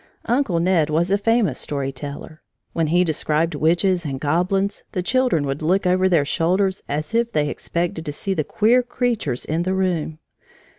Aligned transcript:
Uncle 0.25 0.59
Ned 0.59 0.89
was 0.89 1.11
a 1.11 1.15
famous 1.19 1.59
story 1.59 1.91
teller. 1.91 2.41
When 2.73 2.87
he 2.87 3.03
described 3.03 3.53
witches 3.53 4.03
and 4.03 4.19
goblins, 4.19 4.83
the 4.93 5.03
children 5.03 5.45
would 5.45 5.61
look 5.61 5.85
over 5.85 6.09
their 6.09 6.25
shoulders 6.25 6.81
as 6.89 7.13
if 7.13 7.31
they 7.31 7.45
half 7.45 7.51
expected 7.51 8.03
to 8.07 8.11
see 8.11 8.33
the 8.33 8.43
queer 8.43 8.81
creatures 8.81 9.45
in 9.45 9.61
the 9.61 9.75
room. 9.75 10.17